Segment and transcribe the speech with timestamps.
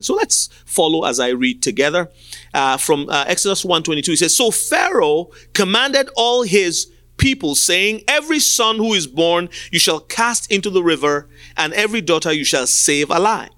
[0.00, 2.10] So let's follow as I read together
[2.52, 4.06] uh, from uh, Exodus 1:22.
[4.08, 9.78] He says, "So Pharaoh commanded all his people, saying, Every son who is born you
[9.78, 13.50] shall cast into the river, and every daughter you shall save alive.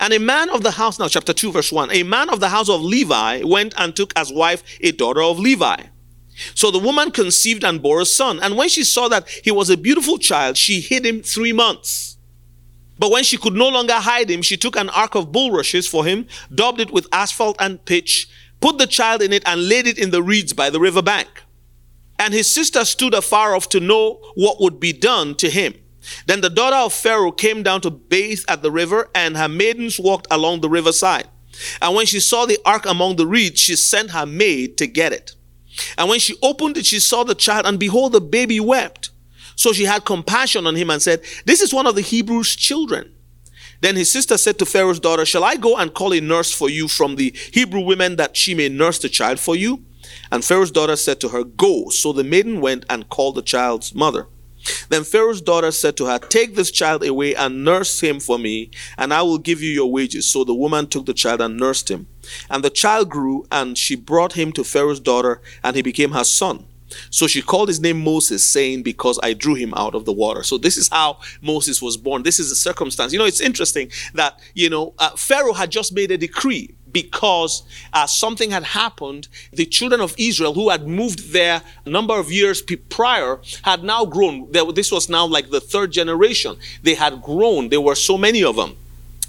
[0.00, 2.48] And a man of the house, now chapter 2, verse 1, a man of the
[2.48, 5.82] house of Levi went and took as wife a daughter of Levi.
[6.54, 8.40] So the woman conceived and bore a son.
[8.40, 12.15] And when she saw that he was a beautiful child, she hid him three months.
[12.98, 16.04] But when she could no longer hide him, she took an ark of bulrushes for
[16.04, 18.28] him, daubed it with asphalt and pitch,
[18.60, 21.42] put the child in it, and laid it in the reeds by the river bank.
[22.18, 25.74] And his sister stood afar off to know what would be done to him.
[26.26, 30.00] Then the daughter of Pharaoh came down to bathe at the river, and her maidens
[30.00, 31.28] walked along the riverside.
[31.82, 35.12] And when she saw the ark among the reeds, she sent her maid to get
[35.12, 35.34] it.
[35.98, 39.10] And when she opened it, she saw the child, and behold, the baby wept.
[39.56, 43.12] So she had compassion on him and said, This is one of the Hebrews' children.
[43.80, 46.70] Then his sister said to Pharaoh's daughter, Shall I go and call a nurse for
[46.70, 49.84] you from the Hebrew women that she may nurse the child for you?
[50.30, 51.88] And Pharaoh's daughter said to her, Go.
[51.88, 54.28] So the maiden went and called the child's mother.
[54.88, 58.70] Then Pharaoh's daughter said to her, Take this child away and nurse him for me,
[58.98, 60.30] and I will give you your wages.
[60.30, 62.06] So the woman took the child and nursed him.
[62.50, 66.24] And the child grew, and she brought him to Pharaoh's daughter, and he became her
[66.24, 66.66] son.
[67.10, 70.42] So she called his name Moses, saying, Because I drew him out of the water.
[70.42, 72.22] So this is how Moses was born.
[72.22, 73.12] This is the circumstance.
[73.12, 77.62] You know, it's interesting that, you know, uh, Pharaoh had just made a decree because
[77.92, 79.28] uh, something had happened.
[79.52, 84.06] The children of Israel, who had moved there a number of years prior, had now
[84.06, 84.50] grown.
[84.52, 86.56] This was now like the third generation.
[86.82, 87.68] They had grown.
[87.68, 88.76] There were so many of them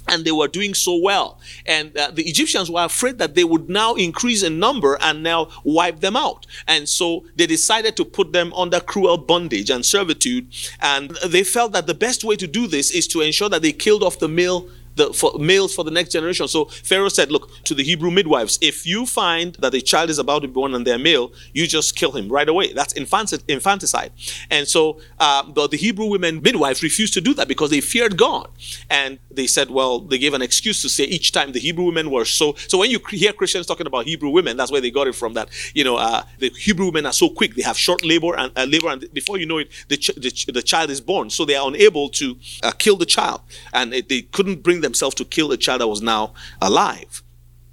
[0.08, 1.38] and they were doing so well.
[1.66, 5.48] And uh, the Egyptians were afraid that they would now increase in number and now
[5.64, 6.46] wipe them out.
[6.66, 10.48] And so they decided to put them under cruel bondage and servitude.
[10.80, 13.72] And they felt that the best way to do this is to ensure that they
[13.72, 16.46] killed off the male the for males for the next generation.
[16.48, 20.18] So Pharaoh said, Look, to the Hebrew midwives, if you find that a child is
[20.18, 22.72] about to be born and they're male, you just kill him right away.
[22.72, 24.12] That's infanticide.
[24.50, 28.16] And so uh, the, the Hebrew women midwives refused to do that because they feared
[28.18, 28.48] God.
[28.90, 32.10] And they said, Well, they gave an excuse to say each time the Hebrew women
[32.10, 32.54] were so.
[32.68, 35.34] So when you hear Christians talking about Hebrew women, that's where they got it from.
[35.34, 38.52] That you know, uh, the Hebrew women are so quick; they have short labor and
[38.56, 41.30] uh, labor, and before you know it, the, ch- the, ch- the, child is born.
[41.30, 43.40] So they are unable to uh, kill the child,
[43.72, 47.22] and it, they couldn't bring themselves to kill a child that was now alive.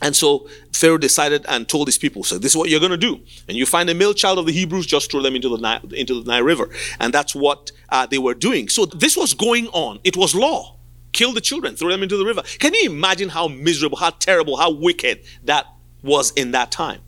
[0.01, 2.97] And so Pharaoh decided and told his people, so this is what you're going to
[2.97, 3.21] do.
[3.47, 5.81] And you find a male child of the Hebrews, just throw them into the Nile,
[5.93, 6.69] into the Nile River.
[6.99, 8.69] And that's what uh, they were doing.
[8.69, 9.99] So this was going on.
[10.03, 10.75] It was law.
[11.13, 12.43] Kill the children, throw them into the river.
[12.59, 15.65] Can you imagine how miserable, how terrible, how wicked that
[16.03, 16.99] was in that time?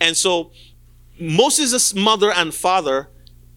[0.00, 0.52] And so
[1.20, 3.08] Moses' mother and father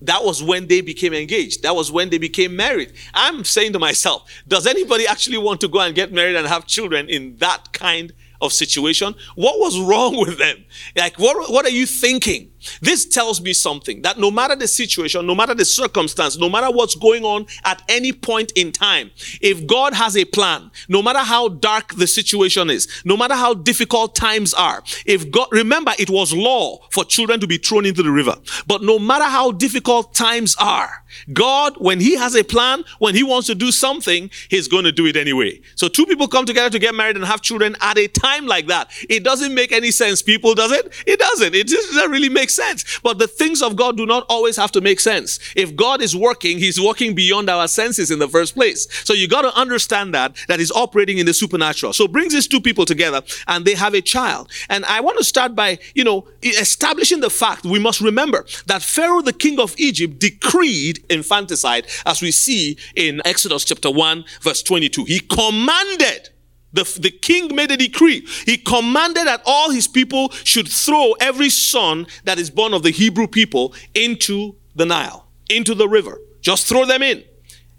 [0.02, 1.64] that was when they became engaged.
[1.64, 2.94] That was when they became married.
[3.14, 6.66] I'm saying to myself, does anybody actually want to go and get married and have
[6.66, 9.16] children in that kind of situation?
[9.36, 10.66] What was wrong with them?
[10.96, 12.52] Like, what, what are you thinking?
[12.82, 16.72] This tells me something that no matter the situation, no matter the circumstance, no matter
[16.72, 19.12] what's going on at any point in time,
[19.42, 23.54] if God has a plan, no matter how dark the situation is, no matter how
[23.54, 28.04] difficult times are, if God, remember it was law for children to be thrown into
[28.04, 28.36] the river,
[28.68, 33.24] but no matter how difficult times are, God, when He has a plan, when He
[33.24, 35.62] wants to do something, He's going to do it anyway.
[35.76, 38.68] So two people come together to get married and have children at a time like
[38.68, 38.90] that.
[39.10, 40.94] It doesn't make any sense, people, does it?
[41.06, 41.56] It doesn't.
[41.56, 43.00] It doesn't really make sense.
[43.04, 45.40] But the things of God do not always have to make sense.
[45.56, 48.88] If God is working, He's working beyond our senses in the first place.
[49.06, 51.94] So you got to understand that, that He's operating in the supernatural.
[51.94, 54.52] So brings these two people together and they have a child.
[54.70, 58.82] And I want to start by, you know, establishing the fact we must remember that
[58.82, 64.64] Pharaoh, the king of Egypt, decreed infanticide as we see in Exodus chapter 1, verse
[64.64, 65.06] 22.
[65.06, 66.31] He commanded
[66.74, 68.26] the, the king made a decree.
[68.46, 72.92] He commanded that all his people should throw every son that is born of the
[72.92, 76.20] Hebrew people into the Nile, into the river.
[76.42, 77.24] Just throw them in.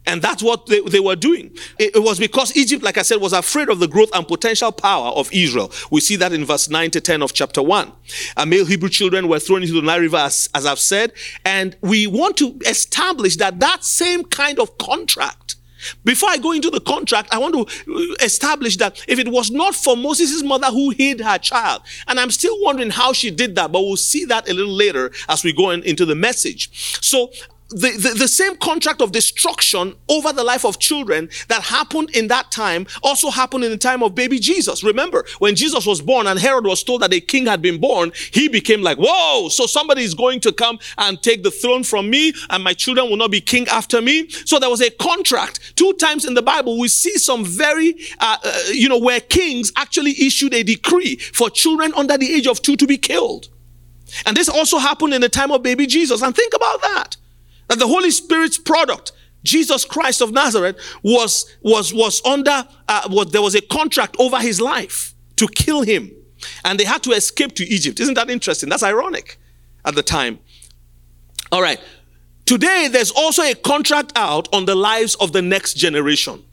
[0.04, 1.56] And that's what they, they were doing.
[1.78, 4.72] It, it, was because Egypt, like I said, was afraid of the growth and potential
[4.72, 5.70] power of Israel.
[5.92, 7.92] We see that in verse 9 to 10 of chapter 1.
[8.36, 11.12] A male Hebrew children were thrown into the Nile River, as, as I've said.
[11.44, 15.54] And we want to establish that that same kind of contract
[16.04, 19.74] before I go into the contract, I want to establish that if it was not
[19.74, 23.72] for Moses' mother who hid her child, and I'm still wondering how she did that,
[23.72, 26.98] but we'll see that a little later as we go in, into the message.
[27.02, 27.30] So
[27.72, 32.28] the, the, the, same contract of destruction over the life of children that happened in
[32.28, 34.84] that time also happened in the time of baby Jesus.
[34.84, 38.12] Remember, when Jesus was born and Herod was told that a king had been born,
[38.32, 42.10] he became like, whoa, so somebody is going to come and take the throne from
[42.10, 44.28] me and my children will not be king after me.
[44.28, 45.76] So there was a contract.
[45.76, 49.72] Two times in the Bible, we see some very, uh, uh, you know, where kings
[49.76, 53.48] actually issued a decree for children under the age of two to be killed.
[54.26, 56.20] And this also happened in the time of baby Jesus.
[56.22, 57.16] And think about that
[57.72, 59.12] that the Holy Spirit's product,
[59.44, 64.38] Jesus Christ of Nazareth, was, was, was under, uh, was, there was a contract over
[64.38, 66.10] his life to kill him.
[66.66, 67.98] And they had to escape to Egypt.
[67.98, 68.68] Isn't that interesting?
[68.68, 69.38] That's ironic
[69.86, 70.38] at the time.
[71.50, 71.80] All right.
[72.44, 76.44] Today, there's also a contract out on the lives of the next generation.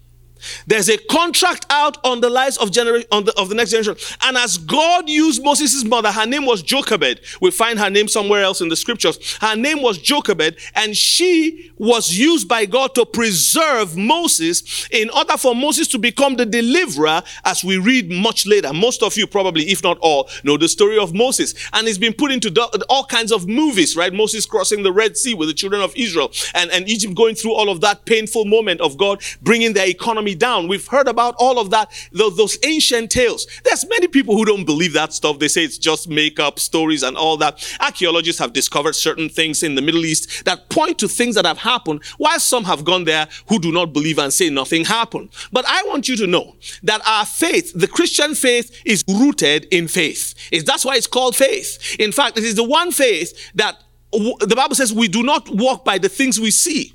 [0.68, 3.96] There's a contract out on the lives of generation on the, of the next generation.
[4.24, 7.22] And as God used Moses' mother, her name was Jochebed.
[7.42, 9.38] We find her name somewhere else in the scriptures.
[9.42, 15.38] Her name was Jochebed, and she was used by God to preserve Moses in order
[15.38, 18.74] for Moses to become the deliverer, as we read much later.
[18.74, 21.54] Most of you probably, if not all, know the story of Moses.
[21.74, 22.50] And it's been put into
[22.90, 24.14] all kinds of movies, right?
[24.14, 27.54] Moses crossing the Red Sea with the children of Israel and, and Egypt going through
[27.54, 30.68] all of that painful moment of God bringing their economy down.
[30.68, 33.48] We've heard about all of that, those, those ancient tales.
[33.64, 35.40] There's many people who don't believe that stuff.
[35.40, 37.66] They say it's just make up stories and all that.
[37.80, 41.60] Archaeologists have discovered certain things in the Middle East that point to things that have
[41.60, 45.30] happened, while some have gone there who do not believe and say nothing happened.
[45.52, 49.88] But I want you to know that our faith, the Christian faith, is rooted in
[49.88, 50.36] faith.
[50.52, 51.96] It's, that's why it's called faith.
[52.00, 53.78] In fact, it is the one faith that
[54.12, 56.94] the Bible says we do not walk by the things we see,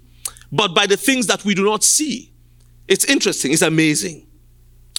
[0.50, 2.33] but by the things that we do not see.
[2.88, 3.52] It's interesting.
[3.52, 4.26] It's amazing.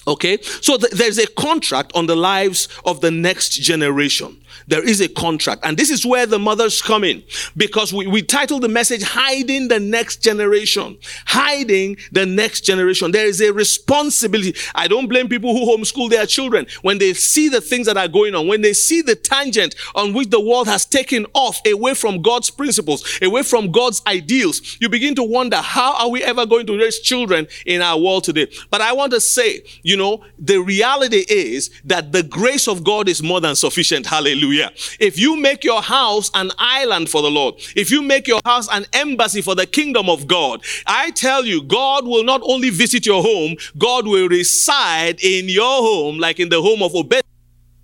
[0.06, 0.40] Okay.
[0.42, 4.40] So th- there's a contract on the lives of the next generation.
[4.68, 5.64] There is a contract.
[5.64, 7.22] And this is where the mothers come in
[7.56, 10.98] because we, we titled the message Hiding the Next Generation.
[11.26, 13.12] Hiding the Next Generation.
[13.12, 14.54] There is a responsibility.
[14.74, 18.08] I don't blame people who homeschool their children when they see the things that are
[18.08, 21.94] going on, when they see the tangent on which the world has taken off away
[21.94, 24.78] from God's principles, away from God's ideals.
[24.80, 28.24] You begin to wonder, how are we ever going to raise children in our world
[28.24, 28.48] today?
[28.70, 33.08] But I want to say, you know, the reality is that the grace of God
[33.08, 34.06] is more than sufficient.
[34.06, 34.70] Hallelujah.
[35.00, 38.68] If you make your house an island for the Lord, if you make your house
[38.70, 43.06] an embassy for the kingdom of God, I tell you, God will not only visit
[43.06, 47.22] your home, God will reside in your home, like in the home of Obed.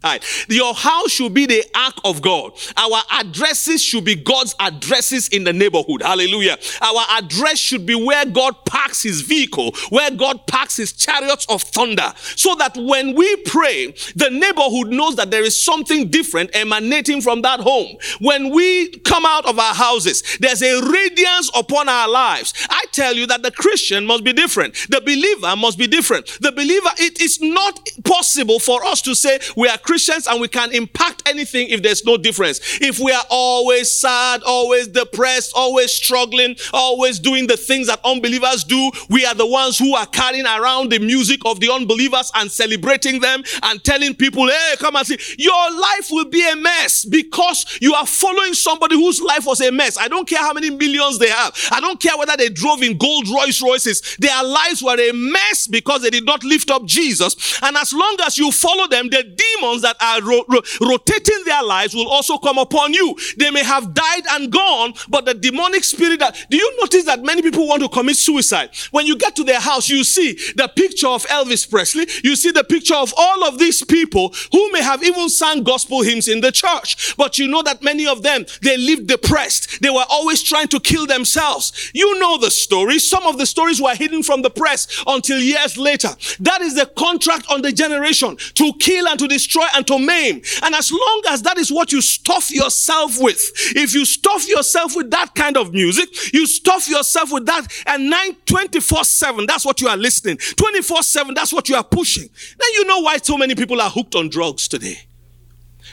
[0.03, 0.25] Right.
[0.49, 2.53] Your house should be the ark of God.
[2.77, 6.03] Our addresses should be God's addresses in the neighborhood.
[6.03, 6.59] Hallelujah.
[6.81, 11.63] Our address should be where God parks his vehicle, where God parks his chariots of
[11.63, 12.13] thunder.
[12.37, 17.43] So that when we pray, the neighborhood knows that there is something different emanating from
[17.43, 17.97] that home.
[18.21, 22.55] When we come out of our houses, there's a radiance upon our lives.
[22.69, 24.75] I tell you that the Christian must be different.
[24.89, 26.27] The believer must be different.
[26.41, 30.49] The believer, it is not possible for us to say we are Christians and we
[30.49, 32.61] can impact anything if there's no difference.
[32.81, 38.65] If we are always sad, always depressed, always struggling, always doing the things that unbelievers
[38.65, 42.50] do, we are the ones who are carrying around the music of the unbelievers and
[42.50, 45.19] celebrating them and telling people, hey, come and see.
[45.37, 49.71] Your life will be a mess because you are following somebody whose life was a
[49.71, 49.99] mess.
[49.99, 51.55] I don't care how many millions they have.
[51.71, 54.17] I don't care whether they drove in gold Rolls Royces.
[54.19, 57.61] Their lives were a mess because they did not lift up Jesus.
[57.61, 61.62] And as long as you follow them, the demons that are ro- ro- rotating their
[61.62, 63.17] lives will also come upon you.
[63.37, 67.23] They may have died and gone, but the demonic spirit that, do you notice that
[67.23, 68.70] many people want to commit suicide?
[68.90, 72.06] When you get to their house, you see the picture of Elvis Presley.
[72.25, 76.03] You see the picture of all of these people who may have even sang gospel
[76.03, 77.17] hymns in the church.
[77.17, 79.81] But you know that many of them, they lived depressed.
[79.82, 81.91] They were always trying to kill themselves.
[81.94, 82.98] You know the story.
[82.98, 86.08] Some of the stories were hidden from the press until years later.
[86.41, 90.43] That is the contract on the generation to kill and to destroy and to maim.
[90.62, 93.41] And as long as that is what you stuff yourself with,
[93.76, 98.10] if you stuff yourself with that kind of music, you stuff yourself with that and
[98.10, 100.36] 9 24 7, that's what you are listening.
[100.36, 102.29] 24 7, that's what you are pushing.
[102.58, 104.98] Then you know why so many people are hooked on drugs today.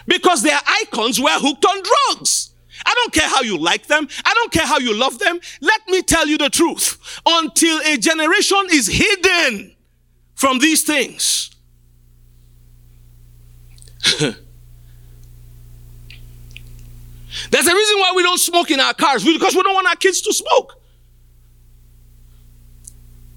[0.08, 2.50] Because their icons were hooked on drugs.
[2.86, 4.08] I don't care how you like them.
[4.26, 5.40] I don't care how you love them.
[5.62, 7.22] Let me tell you the truth.
[7.26, 9.76] Until a generation is hidden
[10.36, 11.52] from these things,
[17.52, 19.96] There's a reason why we don't smoke in our cars because we don't want our
[19.96, 20.76] kids to smoke.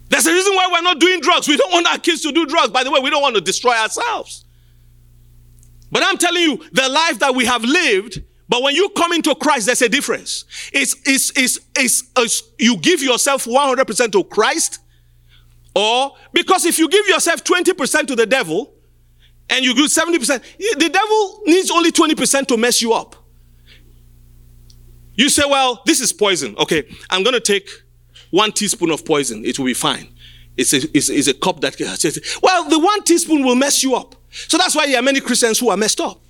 [0.08, 1.48] There's a reason why we're not doing drugs.
[1.48, 2.70] We don't want our kids to do drugs.
[2.70, 4.44] By the way, we don't want to destroy ourselves.
[5.90, 9.34] But I'm telling you, the life that we have lived But when you come into
[9.34, 10.44] Christ, there's a difference.
[10.74, 14.80] It's, it's, it's, it's, it's you give yourself 100% to Christ,
[15.74, 18.71] or because if you give yourself 20% to the devil
[19.50, 20.42] and you give 70%,
[20.78, 23.16] the devil needs only 20% to mess you up.
[25.14, 26.56] You say, well, this is poison.
[26.58, 27.68] Okay, I'm going to take
[28.30, 29.44] one teaspoon of poison.
[29.44, 30.08] It will be fine.
[30.56, 31.76] It's a, it's, it's a cup that,
[32.42, 34.14] well, the one teaspoon will mess you up.
[34.30, 36.20] So that's why there are many Christians who are messed up.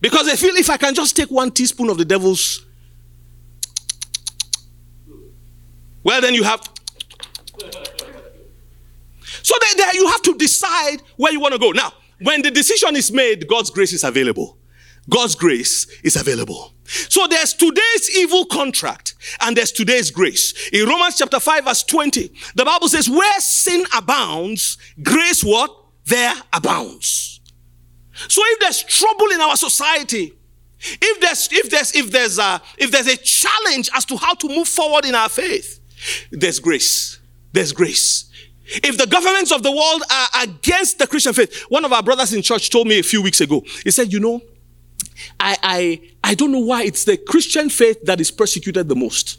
[0.00, 2.64] Because they feel if I can just take one teaspoon of the devil's,
[6.02, 6.62] well, then you have.
[9.42, 11.70] So there, you have to decide where you want to go.
[11.70, 14.58] Now, when the decision is made, God's grace is available.
[15.08, 16.72] God's grace is available.
[16.84, 20.68] So there's today's evil contract and there's today's grace.
[20.72, 25.74] In Romans chapter 5 verse 20, the Bible says, where sin abounds, grace what?
[26.06, 27.40] There abounds.
[28.28, 30.32] So if there's trouble in our society,
[30.80, 34.48] if there's if there's if there's a if there's a challenge as to how to
[34.48, 35.80] move forward in our faith,
[36.30, 37.18] there's grace.
[37.52, 38.27] There's grace.
[38.68, 42.32] If the governments of the world are against the Christian faith, one of our brothers
[42.34, 43.64] in church told me a few weeks ago.
[43.82, 44.42] He said, "You know,
[45.40, 49.38] I I I don't know why it's the Christian faith that is persecuted the most.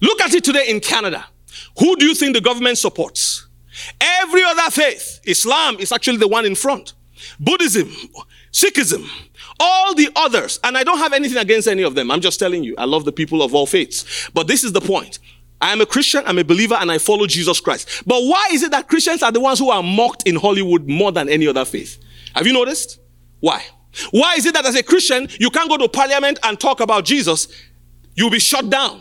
[0.00, 1.26] Look at it today in Canada.
[1.78, 3.46] Who do you think the government supports?
[4.00, 6.94] Every other faith, Islam is actually the one in front.
[7.40, 7.90] Buddhism,
[8.52, 9.08] Sikhism,
[9.58, 12.10] all the others, and I don't have anything against any of them.
[12.10, 14.30] I'm just telling you, I love the people of all faiths.
[14.32, 15.18] But this is the point.
[15.60, 18.02] I am a Christian, I'm a believer, and I follow Jesus Christ.
[18.06, 21.12] But why is it that Christians are the ones who are mocked in Hollywood more
[21.12, 21.98] than any other faith?
[22.34, 23.00] Have you noticed?
[23.40, 23.64] Why?
[24.10, 27.04] Why is it that as a Christian, you can't go to parliament and talk about
[27.04, 27.48] Jesus?
[28.14, 29.00] You'll be shut down.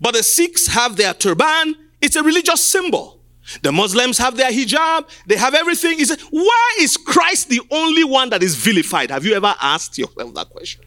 [0.00, 3.20] But the Sikhs have their turban, it's a religious symbol.
[3.62, 6.04] The Muslims have their hijab, they have everything.
[6.04, 9.10] Said, Why is Christ the only one that is vilified?
[9.10, 10.84] Have you ever asked yourself that question?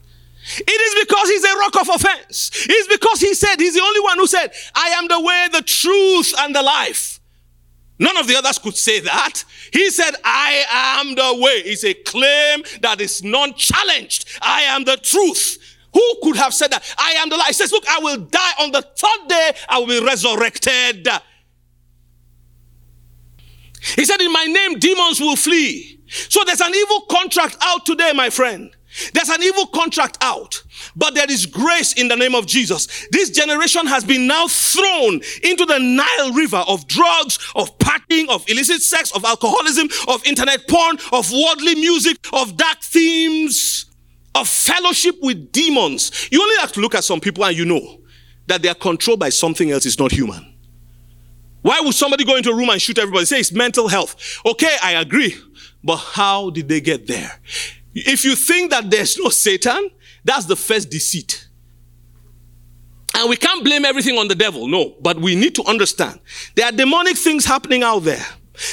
[0.57, 2.51] It is because he's a rock of offense.
[2.67, 5.61] It's because he said, he's the only one who said, I am the way, the
[5.61, 7.19] truth, and the life.
[7.99, 9.43] None of the others could say that.
[9.71, 11.61] He said, I am the way.
[11.65, 14.25] It's a claim that is non challenged.
[14.41, 15.57] I am the truth.
[15.93, 16.95] Who could have said that?
[16.97, 17.47] I am the life.
[17.47, 21.07] He says, Look, I will die on the third day, I will be resurrected.
[23.81, 25.99] He said, In my name, demons will flee.
[26.07, 28.71] So there's an evil contract out today, my friend.
[29.13, 30.63] There's an evil contract out,
[30.95, 33.07] but there is grace in the name of Jesus.
[33.11, 38.47] This generation has been now thrown into the Nile River of drugs, of partying, of
[38.49, 43.85] illicit sex, of alcoholism, of internet porn, of worldly music, of dark themes,
[44.35, 46.29] of fellowship with demons.
[46.31, 48.01] You only have to look at some people and you know
[48.47, 50.45] that they are controlled by something else, it's not human.
[51.61, 53.25] Why would somebody go into a room and shoot everybody?
[53.25, 54.39] Say it's mental health.
[54.45, 55.35] Okay, I agree.
[55.83, 57.39] But how did they get there?
[58.05, 59.91] If you think that there's no Satan,
[60.23, 61.47] that's the first deceit.
[63.15, 64.95] And we can't blame everything on the devil, no.
[65.01, 66.19] But we need to understand
[66.55, 68.25] there are demonic things happening out there.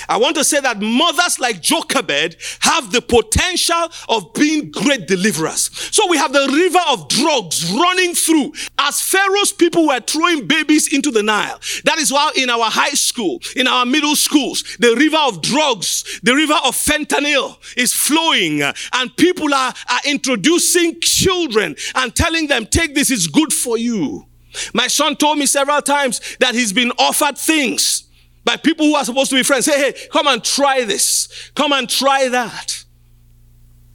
[0.08, 5.70] I want to say that mothers like Jochebed have the potential of being great deliverers.
[5.94, 8.52] So we have the river of drugs running through.
[8.78, 11.60] As Pharaoh's people were throwing babies into the Nile.
[11.84, 16.20] That is why in our high school, in our middle schools, the river of drugs,
[16.22, 22.46] the river of fentanyl is flowing uh, and people are, are introducing children and telling
[22.46, 24.26] them, take this, it's good for you.
[24.72, 28.05] My son told me several times that he's been offered things
[28.46, 29.66] by people who are supposed to be friends.
[29.66, 31.50] Hey, hey, come and try this.
[31.56, 32.84] Come and try that.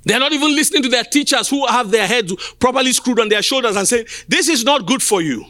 [0.03, 3.41] They're not even listening to their teachers who have their heads properly screwed on their
[3.41, 5.45] shoulders and saying, this is not good for you.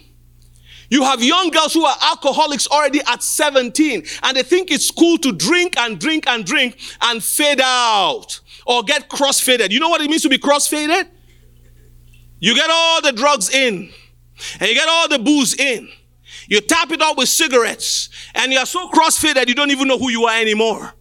[0.92, 5.18] You have young girls who are alcoholics already at 17 and they think it's cool
[5.20, 9.74] to drink and drink and drink and fade out or get cross-faded.
[9.74, 11.08] You know what it means to be cross-faded?
[12.40, 13.90] You get all the drugs in
[14.60, 15.90] and you get all the booze in.
[16.52, 20.10] You tap it up with cigarettes and you're so cross-faded you don't even know who
[20.10, 20.94] you are anymore.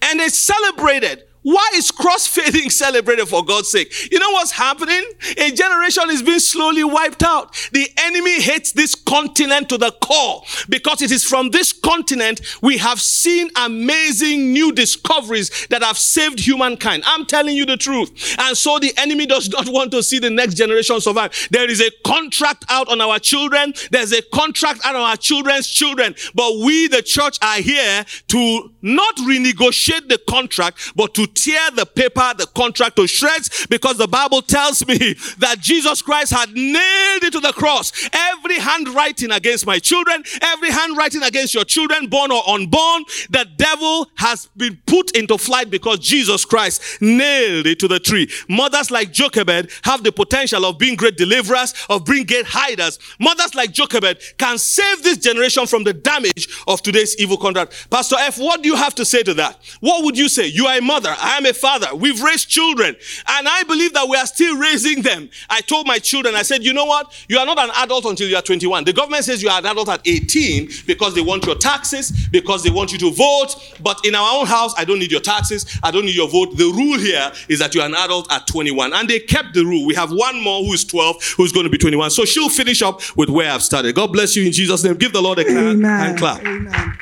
[0.00, 4.10] And they celebrated why is cross-fading celebrated for God's sake?
[4.10, 5.04] You know what's happening?
[5.38, 7.54] A generation is being slowly wiped out.
[7.70, 12.78] The enemy hates this continent to the core because it is from this continent we
[12.78, 17.04] have seen amazing new discoveries that have saved humankind.
[17.06, 18.34] I'm telling you the truth.
[18.40, 21.30] And so the enemy does not want to see the next generation survive.
[21.52, 23.72] There is a contract out on our children.
[23.92, 26.16] There's a contract out on our children's children.
[26.34, 31.86] But we, the church, are here to not renegotiate the contract, but to tear the
[31.86, 34.96] paper, the contract to shreds because the Bible tells me
[35.38, 37.92] that Jesus Christ had nailed it to the cross.
[38.12, 44.08] Every handwriting against my children, every handwriting against your children, born or unborn, the devil
[44.16, 48.28] has been put into flight because Jesus Christ nailed it to the tree.
[48.48, 52.98] Mothers like Jochebed have the potential of being great deliverers, of being great hiders.
[53.20, 57.88] Mothers like Jochebed can save this generation from the damage of today's evil contract.
[57.90, 59.58] Pastor F, what do you have to say to that?
[59.80, 60.46] What would you say?
[60.46, 61.14] You are a mother.
[61.26, 61.88] I am a father.
[61.94, 62.94] We've raised children.
[63.26, 65.28] And I believe that we are still raising them.
[65.50, 67.12] I told my children, I said, you know what?
[67.28, 68.84] You are not an adult until you are 21.
[68.84, 72.62] The government says you are an adult at 18 because they want your taxes, because
[72.62, 73.56] they want you to vote.
[73.82, 75.66] But in our own house, I don't need your taxes.
[75.82, 76.56] I don't need your vote.
[76.56, 78.92] The rule here is that you are an adult at 21.
[78.94, 79.84] And they kept the rule.
[79.84, 82.10] We have one more who is 12 who's going to be 21.
[82.10, 83.96] So she'll finish up with where I've started.
[83.96, 84.94] God bless you in Jesus' name.
[84.94, 86.44] Give the Lord a clap and clap.
[86.44, 86.98] Amen.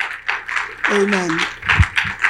[0.91, 1.41] Amen.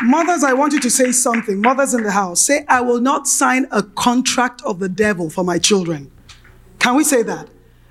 [0.03, 1.61] Mothers, I want you to say something.
[1.61, 5.45] Mothers in the house, say, I will not sign a contract of the devil for
[5.45, 6.11] my children.
[6.79, 7.49] Can we say that?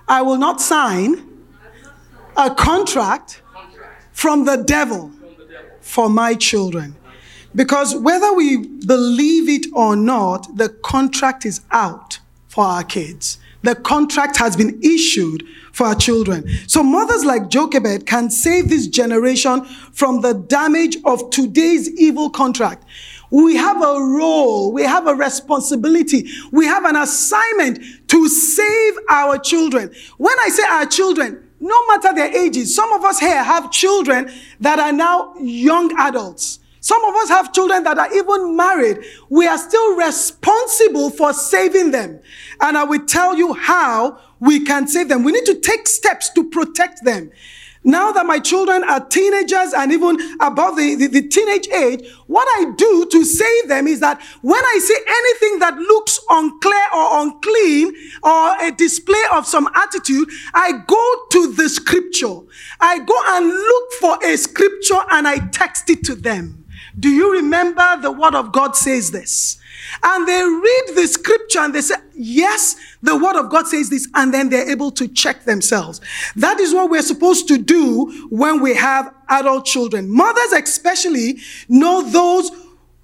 [0.07, 1.25] I will not sign
[2.35, 3.41] a contract
[4.11, 5.11] from the devil
[5.81, 6.95] for my children.
[7.55, 13.37] Because whether we believe it or not, the contract is out for our kids.
[13.63, 16.47] The contract has been issued for our children.
[16.67, 22.85] So mothers like Jochebed can save this generation from the damage of today's evil contract.
[23.31, 27.79] We have a role, we have a responsibility, we have an assignment
[28.09, 29.91] to save our children.
[30.17, 34.31] When I say our children, no matter their ages, some of us here have children
[34.59, 36.59] that are now young adults.
[36.83, 39.05] Some of us have children that are even married.
[39.29, 42.19] We are still responsible for saving them.
[42.59, 45.23] And I will tell you how we can save them.
[45.23, 47.31] We need to take steps to protect them.
[47.85, 52.49] Now that my children are teenagers and even above the, the, the, teenage age, what
[52.59, 57.21] I do to save them is that when I see anything that looks unclear or
[57.21, 62.39] unclean or a display of some attitude, I go to the scripture.
[62.81, 66.62] I go and look for a scripture and I text it to them.
[66.99, 69.57] Do you remember the word of God says this?
[70.01, 74.07] And they read the scripture and they say, yes, the word of God says this.
[74.13, 76.01] And then they're able to check themselves.
[76.35, 80.09] That is what we're supposed to do when we have adult children.
[80.09, 82.51] Mothers especially know those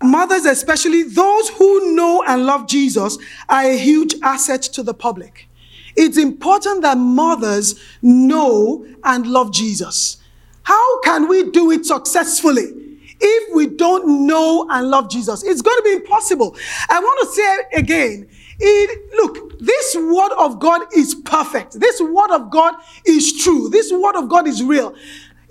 [0.01, 3.17] Mothers, especially those who know and love Jesus,
[3.50, 5.50] are a huge asset to the public.
[5.96, 10.17] It's important that mothers know and love Jesus.
[10.63, 12.78] How can we do it successfully?
[13.19, 15.43] If we don't know and love Jesus.
[15.43, 16.55] It's going to be impossible.
[16.89, 21.79] I want to say again, it, look, this word of God is perfect.
[21.79, 23.69] This word of God is true.
[23.69, 24.95] This word of God is real.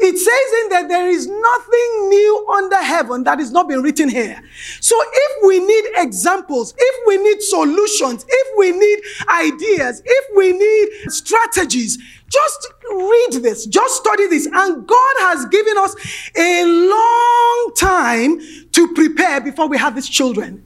[0.00, 4.08] It says in that there is nothing new under heaven that is not been written
[4.08, 4.40] here.
[4.80, 10.52] So if we need examples, if we need solutions, if we need ideas, if we
[10.52, 14.46] need strategies, just read this, just study this.
[14.46, 15.96] And God has given us
[16.36, 18.40] a long time
[18.72, 20.64] to prepare before we have these children.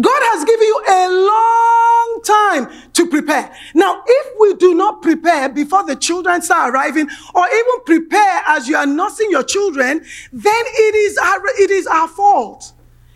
[0.00, 3.54] God has given you a long time to prepare.
[3.74, 8.68] Now, if we do not prepare before the children start arriving, or even prepare as
[8.68, 12.72] you are nursing your children, then it is our, it is our fault.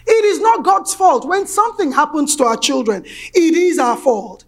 [0.07, 1.27] It is not God's fault.
[1.27, 4.45] When something happens to our children, it is our fault.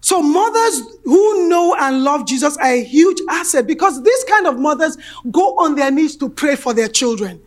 [0.00, 4.58] So mothers who know and love Jesus are a huge asset because these kind of
[4.58, 4.96] mothers
[5.30, 7.40] go on their knees to pray for their children.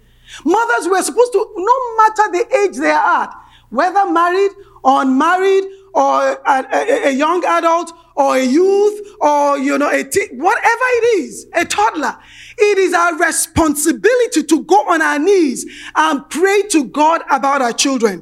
[0.46, 3.41] Mothers were supposed to, no matter the age they are at,
[3.72, 4.52] whether married
[4.84, 10.04] or unmarried or a, a, a young adult or a youth or, you know, a
[10.04, 12.16] teen, whatever it is, a toddler,
[12.58, 17.74] it is our responsibility to go on our knees and pray to God about our
[17.74, 18.22] children.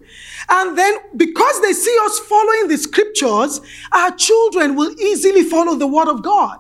[0.49, 5.87] And then because they see us following the scriptures, our children will easily follow the
[5.87, 6.59] word of God.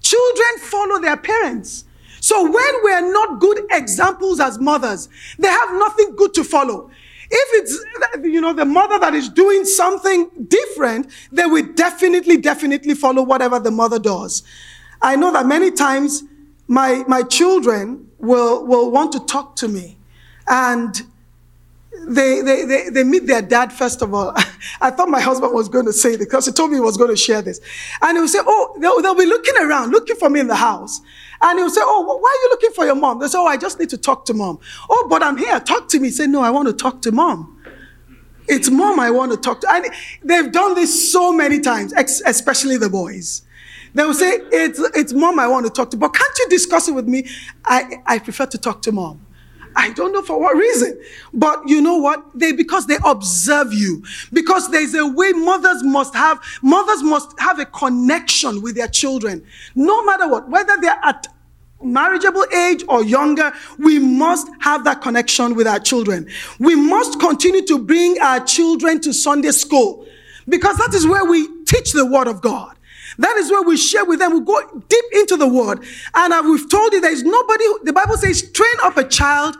[0.00, 1.84] Children follow their parents.
[2.20, 5.08] So when we are not good examples as mothers,
[5.38, 6.90] they have nothing good to follow.
[7.30, 12.94] If it's, you know, the mother that is doing something different, they will definitely, definitely
[12.94, 14.42] follow whatever the mother does.
[15.00, 16.24] I know that many times
[16.68, 19.96] my, my children will, will want to talk to me
[20.48, 21.02] and
[22.08, 24.32] they, they, they, they meet their dad first of all.
[24.80, 26.96] I thought my husband was going to say this because he told me he was
[26.96, 27.60] going to share this.
[28.00, 30.56] And he would say, Oh, they'll, they'll be looking around, looking for me in the
[30.56, 31.00] house.
[31.42, 33.18] And he would say, Oh, why are you looking for your mom?
[33.18, 34.58] They say, Oh, I just need to talk to mom.
[34.88, 35.58] Oh, but I'm here.
[35.60, 36.10] Talk to me.
[36.10, 37.60] Say, No, I want to talk to mom.
[38.48, 39.72] It's mom I want to talk to.
[39.72, 39.86] And
[40.22, 43.42] they've done this so many times, especially the boys.
[43.94, 46.88] They will say, it's, it's mom I want to talk to, but can't you discuss
[46.88, 47.28] it with me?
[47.64, 49.24] I, I prefer to talk to mom.
[49.76, 51.00] I don't know for what reason.
[51.32, 52.24] But you know what?
[52.34, 54.02] They because they observe you.
[54.32, 59.44] Because there's a way mothers must have, mothers must have a connection with their children.
[59.74, 61.26] No matter what, whether they're at
[61.82, 66.28] marriageable age or younger, we must have that connection with our children.
[66.58, 70.06] We must continue to bring our children to Sunday school
[70.48, 72.76] because that is where we teach the word of God.
[73.18, 74.32] That is where we share with them.
[74.32, 75.84] We go deep into the word.
[76.14, 79.56] And uh, we've told you there is nobody, the Bible says, train up a child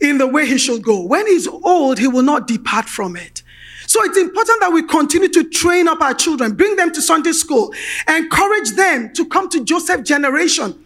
[0.00, 1.04] in the way he should go.
[1.04, 3.42] When he's old, he will not depart from it.
[3.86, 7.32] So it's important that we continue to train up our children, bring them to Sunday
[7.32, 7.74] school,
[8.06, 10.78] encourage them to come to Joseph generation.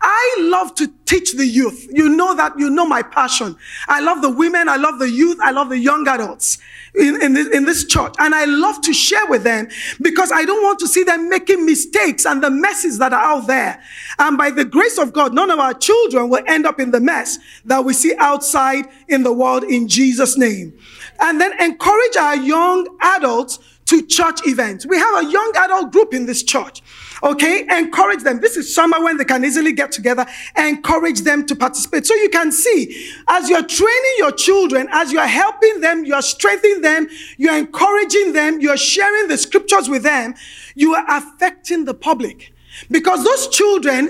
[0.00, 1.86] I love to teach the youth.
[1.90, 3.56] You know that, you know my passion.
[3.86, 6.58] I love the women, I love the youth, I love the young adults
[6.94, 8.14] in, in, this, in this church.
[8.18, 9.68] And I love to share with them
[10.00, 13.46] because I don't want to see them making mistakes and the messes that are out
[13.46, 13.82] there.
[14.18, 17.00] And by the grace of God, none of our children will end up in the
[17.00, 20.78] mess that we see outside in the world in Jesus' name.
[21.20, 24.86] And then encourage our young adults to church events.
[24.86, 26.82] We have a young adult group in this church.
[27.22, 28.40] Okay, encourage them.
[28.40, 30.24] This is summer when they can easily get together.
[30.56, 32.06] Encourage them to participate.
[32.06, 36.80] So you can see, as you're training your children, as you're helping them, you're strengthening
[36.80, 40.34] them, you're encouraging them, you're sharing the scriptures with them,
[40.74, 42.52] you are affecting the public.
[42.90, 44.06] Because those children,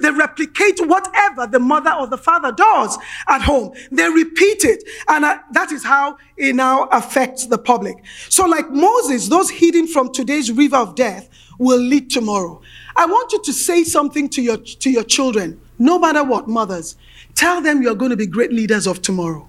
[0.00, 3.72] they replicate whatever the mother or the father does at home.
[3.90, 4.84] They repeat it.
[5.08, 7.96] And uh, that is how it now affects the public.
[8.28, 12.60] So like Moses, those hidden from today's river of death will lead tomorrow.
[12.96, 16.96] I want you to say something to your, to your children, no matter what, mothers.
[17.34, 19.48] Tell them you're going to be great leaders of tomorrow.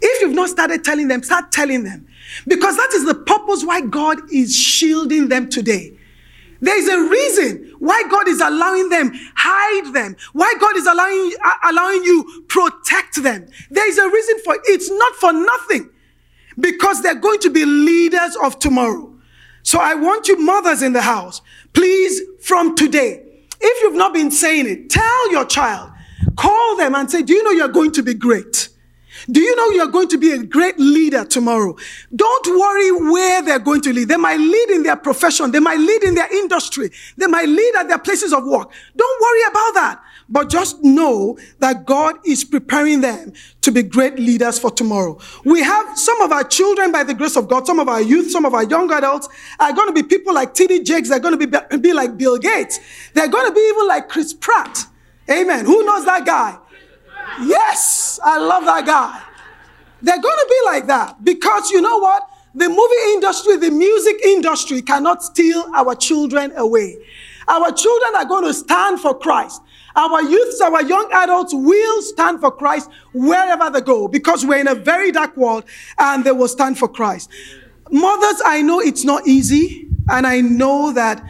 [0.00, 2.06] If you've not started telling them, start telling them.
[2.46, 5.96] Because that is the purpose why God is shielding them today.
[6.60, 11.32] There is a reason why God is allowing them, hide them, why God is allowing,
[11.64, 13.46] allowing you protect them.
[13.70, 14.60] There is a reason for it.
[14.64, 15.90] It's not for nothing.
[16.58, 19.14] Because they're going to be leaders of tomorrow.
[19.62, 21.40] So I want you mothers in the house,
[21.72, 23.26] please from today,
[23.60, 25.90] if you've not been saying it, tell your child,
[26.36, 28.68] call them and say, do you know you're going to be great?
[29.30, 31.76] Do you know you're going to be a great leader tomorrow?
[32.14, 34.08] Don't worry where they're going to lead.
[34.08, 35.50] They might lead in their profession.
[35.52, 36.90] They might lead in their industry.
[37.16, 38.70] They might lead at their places of work.
[38.96, 40.02] Don't worry about that.
[40.28, 45.18] But just know that God is preparing them to be great leaders for tomorrow.
[45.44, 48.30] We have some of our children, by the grace of God, some of our youth,
[48.30, 50.84] some of our young adults are going to be people like T.D.
[50.84, 51.08] Jakes.
[51.08, 52.78] They're going to be, be like Bill Gates.
[53.12, 54.86] They're going to be even like Chris Pratt.
[55.28, 55.64] Amen.
[55.64, 56.58] Who knows that guy?
[57.42, 59.22] Yes, I love that guy.
[60.02, 62.28] They're going to be like that because you know what?
[62.54, 66.96] The movie industry, the music industry cannot steal our children away.
[67.46, 69.60] Our children are going to stand for Christ.
[69.94, 74.68] Our youths, our young adults will stand for Christ wherever they go because we're in
[74.68, 75.64] a very dark world
[75.98, 77.28] and they will stand for Christ.
[77.90, 81.22] Mothers, I know it's not easy and I know that,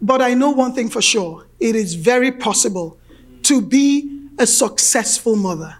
[0.00, 1.46] but I know one thing for sure.
[1.60, 2.98] It is very possible
[3.44, 5.76] to be a successful mother.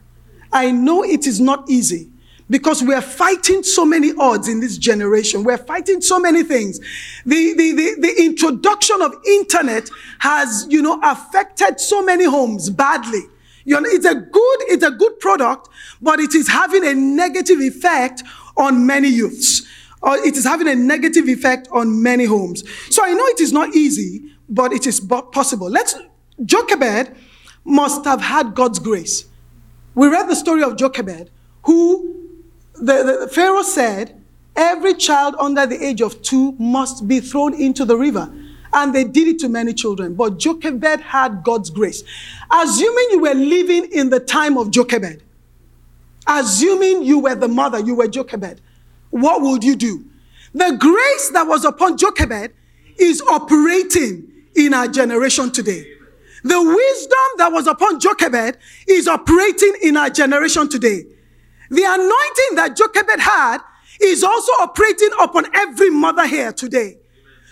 [0.53, 2.11] I know it is not easy
[2.51, 5.43] because we're fighting so many odds in this generation.
[5.43, 6.79] We're fighting so many things.
[7.25, 9.89] The, the, the, the, introduction of internet
[10.19, 13.23] has, you know, affected so many homes badly.
[13.65, 15.69] You know, it's a good, it's a good product,
[16.03, 18.23] but it is having a negative effect
[18.57, 19.67] on many youths.
[20.03, 22.65] Or it is having a negative effect on many homes.
[22.91, 25.71] So I know it is not easy, but it is possible.
[25.71, 25.97] Let's,
[26.45, 27.17] Jochebed
[27.65, 29.27] must have had God's grace.
[29.95, 31.31] We read the story of Jochebed,
[31.65, 32.23] who
[32.75, 34.21] the, the, Pharaoh said,
[34.57, 38.33] every child under the age of two must be thrown into the river.
[38.73, 40.15] And they did it to many children.
[40.15, 42.03] But Jochebed had God's grace.
[42.51, 45.23] Assuming you were living in the time of Jochebed,
[46.27, 48.61] assuming you were the mother, you were Jochebed,
[49.11, 50.05] what would you do?
[50.55, 52.53] The grace that was upon Jochebed
[52.99, 55.87] is operating in our generation today.
[56.45, 61.05] The wisdom that was upon Jochebed is operating in our generation today.
[61.71, 63.59] The anointing that Jochebed had
[64.01, 66.99] is also operating upon every mother here today.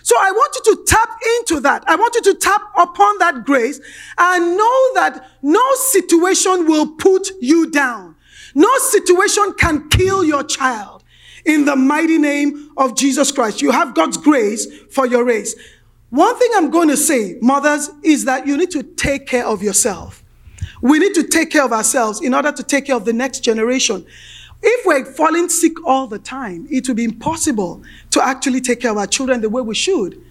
[0.03, 1.83] So I want you to tap into that.
[1.87, 3.79] I want you to tap upon that grace
[4.17, 8.15] and know that no situation will put you down.
[8.53, 11.03] No situation can kill your child.
[11.45, 15.55] In the mighty name of Jesus Christ, you have God's grace for your race.
[16.11, 19.63] One thing I'm going to say, mothers, is that you need to take care of
[19.63, 20.23] yourself.
[20.81, 23.39] We need to take care of ourselves in order to take care of the next
[23.39, 24.05] generation.
[24.61, 28.91] If we're falling sick all the time, it will be impossible to actually take care
[28.91, 30.21] of our children the way we should.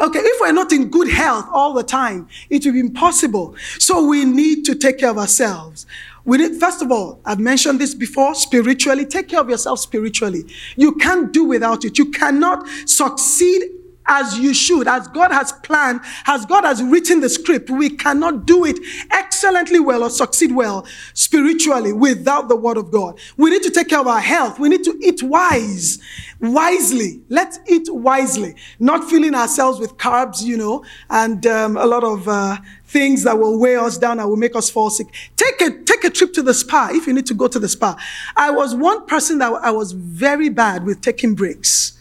[0.00, 3.54] Okay, if we're not in good health all the time, it will be impossible.
[3.78, 5.86] So we need to take care of ourselves.
[6.24, 10.44] we need, first of all, I've mentioned this before, spiritually, take care of yourself spiritually.
[10.76, 11.98] You can't do without it.
[11.98, 13.62] You cannot succeed
[14.10, 17.70] as you should, as God has planned, as God has written the script.
[17.70, 18.78] We cannot do it
[19.10, 23.18] excellently well or succeed well spiritually without the word of God.
[23.36, 24.58] We need to take care of our health.
[24.58, 26.00] We need to eat wise,
[26.40, 27.22] wisely.
[27.28, 32.26] Let's eat wisely, not filling ourselves with carbs, you know, and um, a lot of
[32.28, 35.06] uh, things that will weigh us down and will make us fall sick.
[35.36, 37.68] Take a, take a trip to the spa if you need to go to the
[37.68, 37.96] spa.
[38.36, 41.99] I was one person that I was very bad with taking breaks.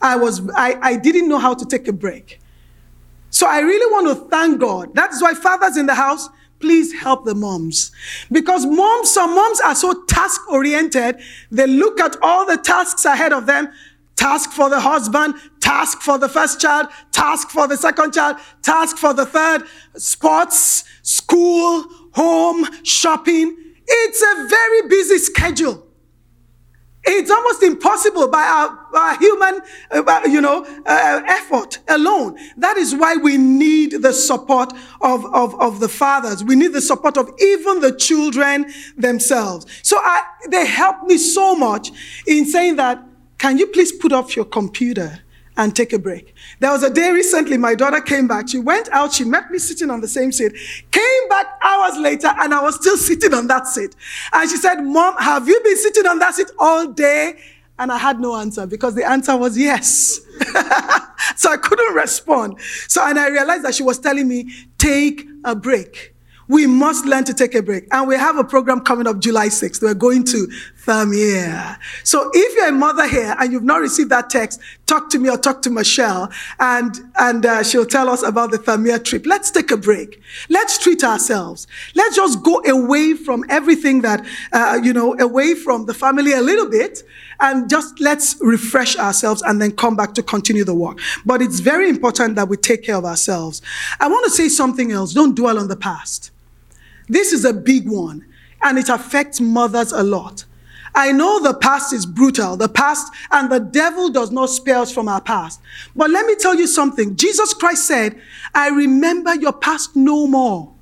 [0.00, 2.40] I was, I, I didn't know how to take a break.
[3.30, 4.94] So I really want to thank God.
[4.94, 6.28] That's why fathers in the house,
[6.60, 7.92] please help the moms.
[8.32, 11.16] Because moms, some moms are so task oriented.
[11.50, 13.68] They look at all the tasks ahead of them.
[14.16, 18.96] Task for the husband, task for the first child, task for the second child, task
[18.96, 19.62] for the third,
[19.94, 21.84] sports, school,
[22.14, 23.56] home, shopping.
[23.86, 25.87] It's a very busy schedule.
[27.04, 32.36] It's almost impossible by our, our human, uh, you know, uh, effort alone.
[32.56, 36.44] That is why we need the support of, of, of the fathers.
[36.44, 39.66] We need the support of even the children themselves.
[39.82, 41.92] So I, they helped me so much
[42.26, 43.02] in saying that,
[43.38, 45.20] can you please put off your computer
[45.58, 46.34] and take a break.
[46.60, 48.48] There was a day recently, my daughter came back.
[48.48, 50.52] She went out, she met me sitting on the same seat,
[50.92, 53.94] came back hours later, and I was still sitting on that seat.
[54.32, 57.38] And she said, Mom, have you been sitting on that seat all day?
[57.80, 60.20] And I had no answer because the answer was yes.
[61.36, 62.60] so I couldn't respond.
[62.88, 66.14] So, and I realized that she was telling me, take a break.
[66.48, 67.86] We must learn to take a break.
[67.92, 69.82] And we have a program coming up July 6th.
[69.82, 70.50] We're going to
[70.84, 71.78] Thamir.
[72.04, 75.28] So if you're a mother here and you've not received that text, talk to me
[75.28, 79.26] or talk to Michelle and, and uh, she'll tell us about the Thamir trip.
[79.26, 80.20] Let's take a break.
[80.48, 81.66] Let's treat ourselves.
[81.94, 86.40] Let's just go away from everything that, uh, you know, away from the family a
[86.40, 87.02] little bit
[87.40, 91.00] and just let's refresh ourselves and then come back to continue the work.
[91.26, 93.62] But it's very important that we take care of ourselves.
[94.00, 95.12] I want to say something else.
[95.12, 96.30] Don't dwell on the past.
[97.08, 98.26] This is a big one,
[98.62, 100.44] and it affects mothers a lot.
[100.98, 104.90] I know the past is brutal, the past, and the devil does not spare us
[104.90, 105.60] from our past.
[105.94, 107.14] But let me tell you something.
[107.14, 108.20] Jesus Christ said,
[108.52, 110.74] I remember your past no more.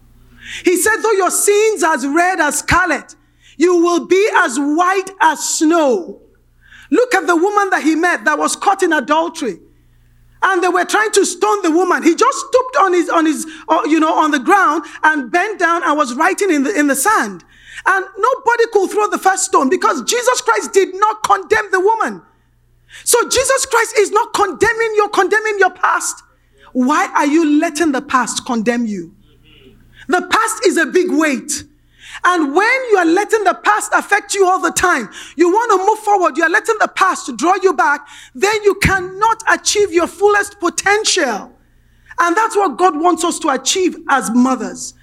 [0.64, 3.14] He said, though your sins as red as scarlet,
[3.58, 6.22] you will be as white as snow.
[6.90, 9.58] Look at the woman that he met that was caught in adultery
[10.42, 12.02] and they were trying to stone the woman.
[12.02, 15.58] He just stooped on his, on his, uh, you know, on the ground and bent
[15.58, 17.44] down and was writing in the, in the sand.
[17.86, 22.22] And nobody could throw the first stone because Jesus Christ did not condemn the woman.
[23.04, 26.22] So Jesus Christ is not condemning you, condemning your past.
[26.72, 29.14] Why are you letting the past condemn you?
[30.08, 31.64] The past is a big weight.
[32.24, 35.86] And when you are letting the past affect you all the time, you want to
[35.86, 40.06] move forward, you are letting the past draw you back, then you cannot achieve your
[40.06, 41.52] fullest potential.
[42.18, 44.94] And that's what God wants us to achieve as mothers,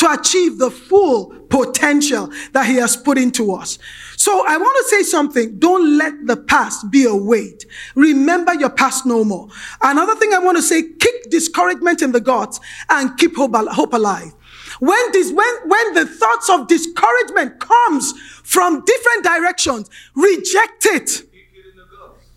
[0.00, 3.78] to achieve the full potential that He has put into us.
[4.16, 5.58] So I want to say something.
[5.58, 7.66] Don't let the past be a weight.
[7.94, 9.48] Remember your past no more.
[9.82, 13.92] Another thing I want to say, kick discouragement in the guts and keep hope, hope
[13.92, 14.32] alive.
[14.78, 21.26] When this, when, when the thoughts of discouragement comes from different directions, reject it.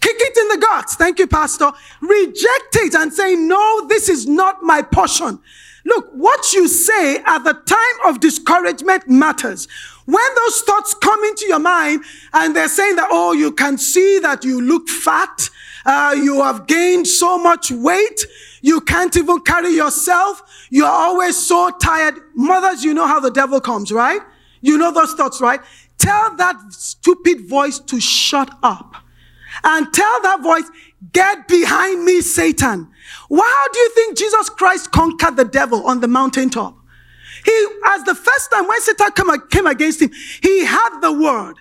[0.02, 0.95] Kick it in the guts.
[0.95, 1.71] Thank you, Pastor.
[2.02, 5.39] Reject it and say, no, this is not my portion.
[5.86, 9.67] Look, what you say at the time of discouragement matters.
[10.06, 14.19] When those thoughts come into your mind and they're saying that, oh, you can see
[14.19, 15.50] that you look fat,
[15.86, 18.26] uh, you have gained so much weight,
[18.62, 20.41] you can't even carry yourself.
[20.69, 22.15] You're always so tired.
[22.36, 24.22] Mothers, you know how the devil comes, right?
[24.62, 25.60] You know those thoughts, right?
[25.98, 29.03] Tell that stupid voice to shut up.
[29.63, 30.70] And tell that voice,
[31.12, 32.89] get behind me, Satan.
[33.28, 36.76] Why do you think Jesus Christ conquered the devil on the mountaintop?
[37.46, 39.12] He, as the first time when Satan
[39.50, 40.12] came against him,
[40.42, 41.56] he had the word.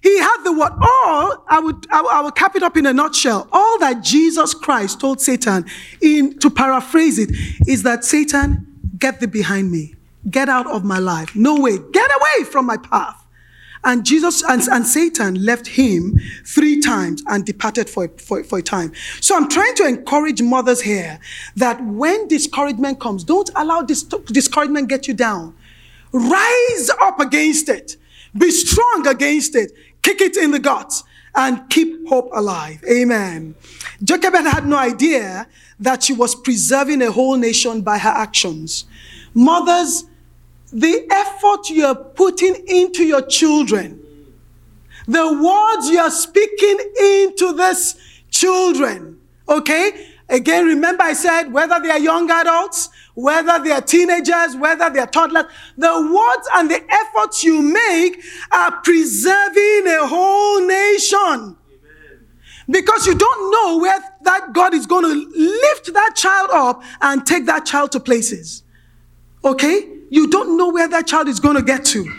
[0.00, 0.72] He had the word.
[0.80, 3.48] All, I would, I will cap it up in a nutshell.
[3.50, 5.64] All that Jesus Christ told Satan,
[6.00, 7.30] in, to paraphrase it,
[7.66, 8.66] is that Satan,
[8.98, 9.94] get thee behind me.
[10.30, 11.34] Get out of my life.
[11.34, 11.78] No way.
[11.92, 13.23] Get away from my path.
[13.84, 18.62] And Jesus and, and, Satan left him three times and departed for, for, for a
[18.62, 18.92] time.
[19.20, 21.20] So I'm trying to encourage mothers here
[21.56, 25.54] that when discouragement comes, don't allow this discouragement get you down.
[26.12, 27.96] Rise up against it.
[28.36, 29.72] Be strong against it
[30.04, 31.02] kick it in the guts,
[31.34, 32.84] and keep hope alive.
[32.88, 33.56] Amen.
[34.04, 35.48] Jochebed had no idea
[35.80, 38.84] that she was preserving a whole nation by her actions.
[39.32, 40.04] Mothers,
[40.74, 44.02] the effort you're putting into your children,
[45.06, 47.94] the words you're speaking into these
[48.30, 50.08] children, okay?
[50.28, 54.98] Again, remember I said whether they are young adults, whether they are teenagers, whether they
[54.98, 55.44] are toddlers,
[55.78, 61.56] the words and the efforts you make are preserving a whole nation.
[62.68, 67.24] Because you don't know where that God is going to lift that child up and
[67.24, 68.64] take that child to places.
[69.44, 69.94] Okay?
[70.10, 72.10] You don't know where that child is going to get to.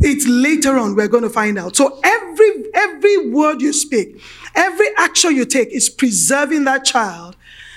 [0.00, 1.76] It's later on we're going to find out.
[1.76, 4.20] So every every word you speak,
[4.54, 7.36] every action you take is preserving that child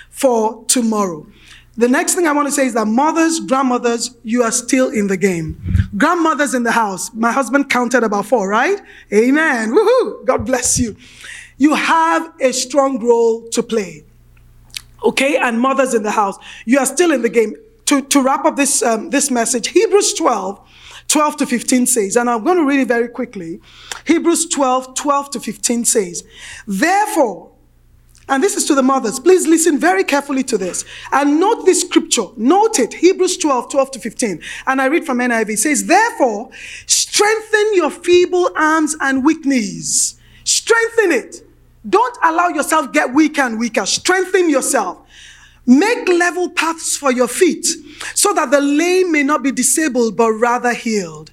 [0.09, 1.27] for tomorrow.
[1.75, 5.07] The next thing I want to say is that mothers, grandmothers, you are still in
[5.07, 5.59] the game.
[5.97, 7.11] Grandmothers in the house.
[7.13, 8.79] My husband counted about four, right?
[9.11, 9.71] Amen.
[9.71, 10.23] Woohoo!
[10.23, 10.95] God bless you.
[11.57, 14.03] You have a strong role to play.
[15.03, 17.55] Okay, and mothers in the house, you are still in the game.
[17.85, 20.59] To, to wrap up this, um, this message, Hebrews 12,
[21.07, 23.59] 12 to 15 says, and I'm going to read it very quickly.
[24.05, 26.23] Hebrews 12, 12 to 15 says,
[26.65, 27.51] Therefore,
[28.29, 30.85] and this is to the mothers, please listen very carefully to this.
[31.11, 32.27] And note this scripture.
[32.37, 32.93] Note it.
[32.93, 34.41] Hebrews 12, 12 to 15.
[34.65, 35.49] And I read from NIV.
[35.49, 36.49] It says, Therefore,
[36.85, 40.19] strengthen your feeble arms and weak knees.
[40.45, 41.47] Strengthen it.
[41.87, 43.85] Don't allow yourself get weaker and weaker.
[43.85, 44.99] Strengthen yourself.
[45.65, 47.65] Make level paths for your feet
[48.15, 51.31] so that the lame may not be disabled but rather healed.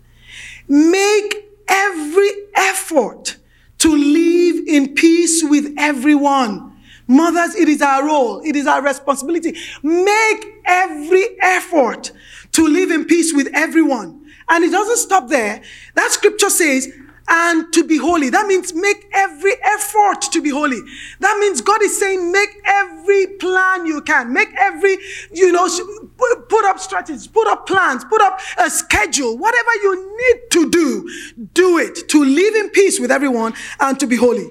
[0.68, 3.36] Make every effort
[3.78, 6.76] to live in peace with everyone.
[7.08, 9.56] Mothers, it is our role, it is our responsibility.
[9.82, 12.12] Make every effort
[12.52, 14.26] to live in peace with everyone.
[14.48, 15.60] And it doesn't stop there.
[15.94, 16.92] That scripture says,
[17.30, 18.28] and to be holy.
[18.28, 20.80] That means make every effort to be holy.
[21.20, 24.32] That means God is saying make every plan you can.
[24.32, 24.98] Make every,
[25.32, 25.68] you know,
[26.48, 29.38] put up strategies, put up plans, put up a schedule.
[29.38, 34.08] Whatever you need to do, do it to live in peace with everyone and to
[34.08, 34.50] be holy.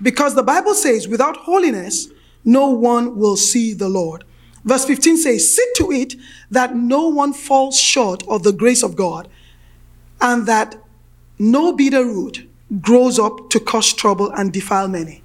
[0.00, 2.08] Because the Bible says without holiness,
[2.44, 4.24] no one will see the Lord.
[4.64, 6.14] Verse 15 says, See to it
[6.50, 9.28] that no one falls short of the grace of God
[10.20, 10.76] and that
[11.40, 12.46] no bitter root
[12.82, 15.22] grows up to cause trouble and defile many.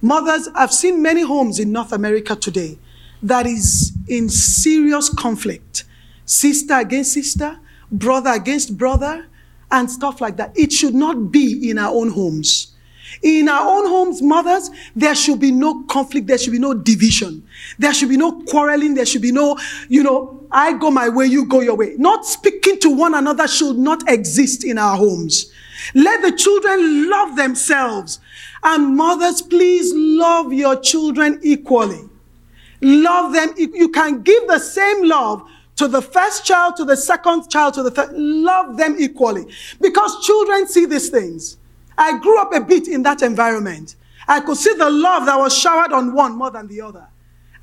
[0.00, 2.76] Mothers, I've seen many homes in North America today
[3.22, 5.84] that is in serious conflict.
[6.24, 7.60] Sister against sister,
[7.92, 9.26] brother against brother,
[9.70, 10.50] and stuff like that.
[10.58, 12.74] It should not be in our own homes.
[13.22, 17.46] In our own homes, mothers, there should be no conflict, there should be no division,
[17.78, 21.26] there should be no quarreling, there should be no, you know, I go my way,
[21.26, 21.94] you go your way.
[21.98, 25.51] Not speaking to one another should not exist in our homes.
[25.94, 28.20] Let the children love themselves.
[28.62, 32.08] And mothers, please love your children equally.
[32.80, 33.54] Love them.
[33.56, 35.42] You can give the same love
[35.76, 38.12] to the first child, to the second child, to the third.
[38.12, 39.46] Love them equally.
[39.80, 41.58] Because children see these things.
[41.96, 43.96] I grew up a bit in that environment.
[44.28, 47.06] I could see the love that was showered on one more than the other.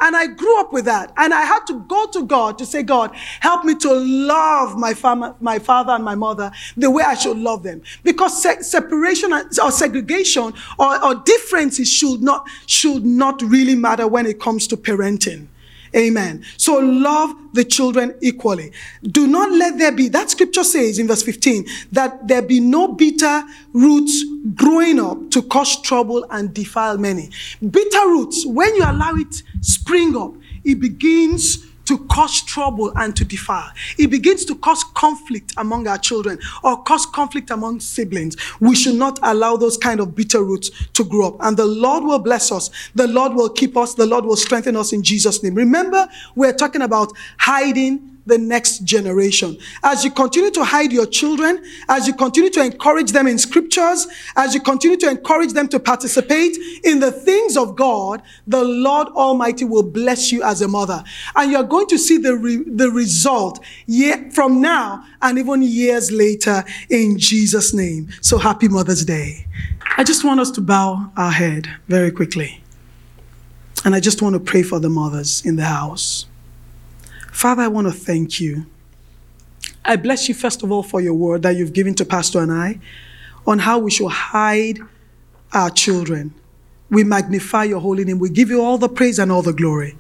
[0.02, 1.14] And I grew up with that.
[1.18, 4.94] And I had to go to God to say, God, help me to love my,
[4.94, 7.82] fam- my father and my mother the way I should love them.
[8.04, 14.26] Because se- separation or segregation or, or differences should not, should not really matter when
[14.26, 15.48] it comes to parenting.
[15.96, 16.44] Amen.
[16.58, 18.72] So love the children equally.
[19.04, 22.90] Do not let there be, that scripture says in verse 15, that there be no
[22.90, 24.24] bitter roots
[24.56, 27.30] growing up to cause trouble and defile many.
[27.60, 33.26] Bitter roots, when you allow it spring up, it begins to cause trouble and to
[33.26, 33.72] defile.
[33.98, 38.38] It begins to cause conflict among our children or cause conflict among siblings.
[38.60, 41.38] We should not allow those kind of bitter roots to grow up.
[41.40, 42.70] And the Lord will bless us.
[42.94, 43.96] The Lord will keep us.
[43.96, 45.56] The Lord will strengthen us in Jesus' name.
[45.56, 49.58] Remember, we're talking about hiding the next generation.
[49.84, 54.08] As you continue to hide your children, as you continue to encourage them in scriptures,
[54.36, 59.08] as you continue to encourage them to participate in the things of God, the Lord
[59.10, 61.04] Almighty will bless you as a mother.
[61.36, 63.60] And you're going to see the, re- the result
[64.32, 68.10] from now and even years later in Jesus' name.
[68.22, 69.48] So happy Mother's Day.
[69.98, 72.64] I just want us to bow our head very quickly.
[73.84, 76.26] And I just want to pray for the mothers in the house.
[77.40, 78.66] Father, I want to thank you.
[79.86, 82.52] I bless you, first of all, for your word that you've given to Pastor and
[82.52, 82.80] I
[83.48, 84.80] on how we should hide
[85.54, 86.34] our children.
[86.90, 88.20] We magnify your holy name.
[88.20, 89.98] We give you all the praise and all the glory.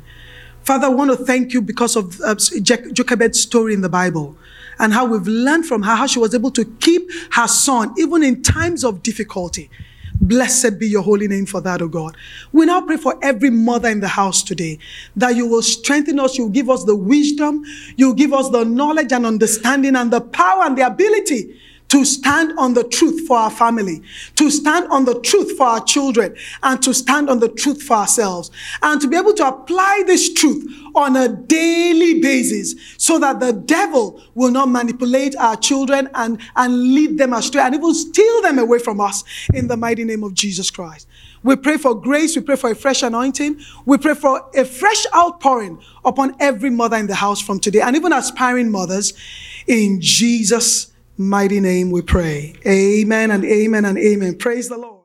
[0.65, 4.36] Father, I want to thank you because of uh, Jochebed's story in the Bible
[4.78, 8.21] and how we've learned from her how she was able to keep her son even
[8.21, 9.69] in times of difficulty.
[10.21, 12.17] Blessed be your holy name for that, O God.
[12.51, 14.79] We now pray for every mother in the house today
[15.15, 17.63] that you will strengthen us, you'll give us the wisdom,
[17.95, 21.59] you'll give us the knowledge and understanding and the power and the ability
[21.90, 24.02] to stand on the truth for our family,
[24.36, 27.96] to stand on the truth for our children, and to stand on the truth for
[27.96, 30.66] ourselves, and to be able to apply this truth
[30.96, 36.94] on a daily basis so that the devil will not manipulate our children and, and
[36.94, 39.24] lead them astray and even steal them away from us
[39.54, 41.08] in the mighty name of Jesus Christ.
[41.42, 42.36] We pray for grace.
[42.36, 43.62] We pray for a fresh anointing.
[43.86, 47.96] We pray for a fresh outpouring upon every mother in the house from today and
[47.96, 49.14] even aspiring mothers
[49.68, 50.89] in Jesus'
[51.20, 52.55] mighty name we pray.
[52.65, 54.38] Amen and amen and amen.
[54.38, 54.99] Praise the Lord.